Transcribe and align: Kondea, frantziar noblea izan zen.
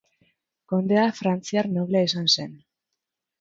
Kondea, 0.71 1.03
frantziar 1.19 1.69
noblea 1.75 2.09
izan 2.09 2.27
zen. 2.39 2.57